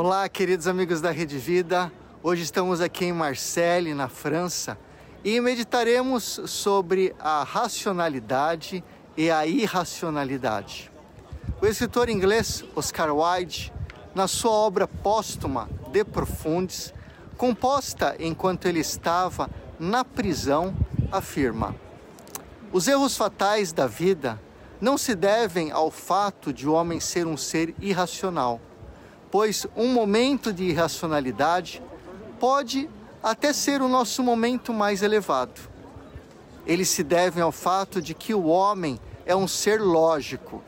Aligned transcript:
Olá, 0.00 0.28
queridos 0.28 0.68
amigos 0.68 1.00
da 1.00 1.10
Rede 1.10 1.38
Vida. 1.38 1.90
Hoje 2.22 2.44
estamos 2.44 2.80
aqui 2.80 3.06
em 3.06 3.12
Marseille, 3.12 3.94
na 3.94 4.08
França, 4.08 4.78
e 5.24 5.40
meditaremos 5.40 6.40
sobre 6.46 7.16
a 7.18 7.42
racionalidade 7.42 8.84
e 9.16 9.28
a 9.28 9.44
irracionalidade. 9.44 10.92
O 11.60 11.66
escritor 11.66 12.08
inglês 12.08 12.64
Oscar 12.76 13.12
Wilde, 13.12 13.72
na 14.14 14.28
sua 14.28 14.52
obra 14.52 14.86
póstuma 14.86 15.68
De 15.90 16.04
Profundis, 16.04 16.94
composta 17.36 18.14
enquanto 18.20 18.66
ele 18.66 18.78
estava 18.78 19.50
na 19.80 20.04
prisão, 20.04 20.76
afirma: 21.10 21.74
Os 22.72 22.86
erros 22.86 23.16
fatais 23.16 23.72
da 23.72 23.88
vida 23.88 24.40
não 24.80 24.96
se 24.96 25.16
devem 25.16 25.72
ao 25.72 25.90
fato 25.90 26.52
de 26.52 26.68
o 26.68 26.72
homem 26.72 27.00
ser 27.00 27.26
um 27.26 27.36
ser 27.36 27.74
irracional, 27.80 28.60
pois 29.30 29.66
um 29.76 29.88
momento 29.88 30.52
de 30.52 30.64
irracionalidade 30.64 31.82
pode 32.38 32.88
até 33.22 33.52
ser 33.52 33.82
o 33.82 33.88
nosso 33.88 34.22
momento 34.22 34.72
mais 34.72 35.02
elevado. 35.02 35.60
Eles 36.66 36.88
se 36.88 37.02
devem 37.02 37.42
ao 37.42 37.52
fato 37.52 38.00
de 38.00 38.14
que 38.14 38.34
o 38.34 38.46
homem 38.46 39.00
é 39.26 39.34
um 39.34 39.48
ser 39.48 39.80
lógico. 39.80 40.62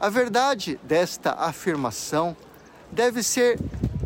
A 0.00 0.08
verdade 0.08 0.78
desta 0.82 1.32
afirmação 1.32 2.36
deve 2.90 3.22
ser 3.22 3.58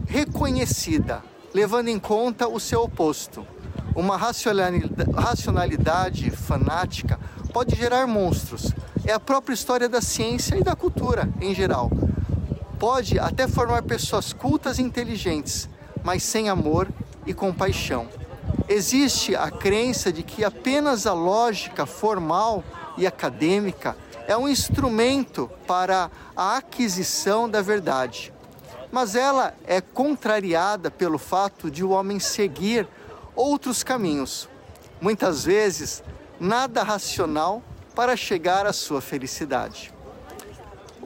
reconhecida, 0.06 1.22
levando 1.52 1.88
em 1.88 1.98
conta 1.98 2.48
o 2.48 2.58
seu 2.58 2.82
oposto. 2.82 3.46
Uma 3.94 4.16
racionalidade 4.16 6.30
fanática 6.30 7.18
pode 7.52 7.74
gerar 7.74 8.06
monstros. 8.06 8.72
É 9.04 9.12
a 9.12 9.20
própria 9.20 9.54
história 9.54 9.88
da 9.88 10.00
ciência 10.00 10.56
e 10.56 10.62
da 10.62 10.76
cultura 10.76 11.28
em 11.40 11.54
geral. 11.54 11.90
Pode 12.78 13.18
até 13.18 13.48
formar 13.48 13.82
pessoas 13.82 14.32
cultas 14.32 14.78
e 14.78 14.82
inteligentes, 14.82 15.68
mas 16.04 16.22
sem 16.22 16.48
amor 16.48 16.88
e 17.26 17.34
compaixão. 17.34 18.08
Existe 18.68 19.34
a 19.34 19.50
crença 19.50 20.12
de 20.12 20.22
que 20.22 20.44
apenas 20.44 21.04
a 21.04 21.12
lógica 21.12 21.86
formal 21.86 22.62
e 22.96 23.04
acadêmica 23.04 23.96
é 24.28 24.36
um 24.36 24.48
instrumento 24.48 25.50
para 25.66 26.08
a 26.36 26.58
aquisição 26.58 27.50
da 27.50 27.60
verdade. 27.60 28.32
Mas 28.92 29.16
ela 29.16 29.54
é 29.66 29.80
contrariada 29.80 30.88
pelo 30.88 31.18
fato 31.18 31.70
de 31.70 31.82
o 31.82 31.90
homem 31.90 32.20
seguir 32.20 32.86
outros 33.34 33.82
caminhos, 33.82 34.48
muitas 35.00 35.44
vezes 35.44 36.02
nada 36.38 36.84
racional 36.84 37.60
para 37.94 38.16
chegar 38.16 38.66
à 38.66 38.72
sua 38.72 39.00
felicidade. 39.00 39.97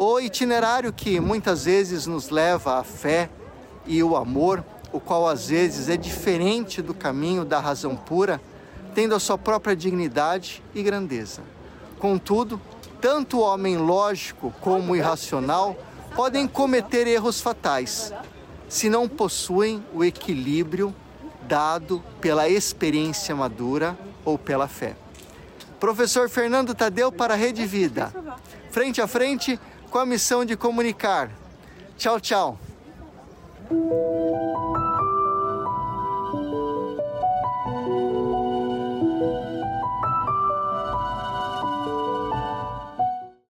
O 0.05 0.19
itinerário 0.19 0.93
que 0.93 1.21
muitas 1.21 1.65
vezes 1.65 2.09
nos 2.09 2.29
leva 2.29 2.81
à 2.81 2.83
fé 2.83 3.31
e 3.87 4.03
o 4.03 4.17
amor, 4.17 4.65
o 4.93 4.99
qual 4.99 5.29
às 5.29 5.47
vezes 5.47 5.89
é 5.89 5.97
diferente 5.97 6.83
do 6.83 6.93
caminho 6.93 7.45
da 7.45 7.61
razão 7.61 7.95
pura, 7.95 8.41
tendo 8.97 9.15
a 9.15 9.21
sua 9.21 9.39
própria 9.39 9.77
dignidade 9.77 10.61
e 10.75 10.83
grandeza. 10.83 11.43
Contudo, 12.01 12.61
tanto 13.01 13.39
o 13.39 13.43
homem 13.43 13.77
lógico 13.77 14.53
como 14.61 14.93
o 14.93 14.97
irracional 14.97 15.77
podem 16.17 16.49
cometer 16.49 17.07
erros 17.07 17.41
fatais 17.41 18.13
se 18.69 18.91
não 18.91 19.09
possuem 19.09 19.87
o 19.95 20.03
equilíbrio 20.03 20.93
dado 21.47 22.03
pela 22.21 22.49
experiência 22.49 23.37
madura 23.37 23.97
ou 24.25 24.37
pela 24.37 24.67
fé. 24.67 24.97
Professor 25.79 26.29
Fernando 26.29 26.75
Tadeu 26.75 27.13
para 27.13 27.35
a 27.35 27.37
Rede 27.37 27.65
Vida. 27.67 28.13
Frente 28.73 29.01
a 29.01 29.07
frente 29.07 29.61
com 29.93 29.99
a 29.99 30.07
missão 30.07 30.43
de 30.43 30.57
comunicar. 30.57 31.31
Tchau, 31.99 32.19
tchau. 32.19 32.59